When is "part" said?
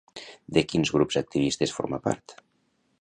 2.09-2.39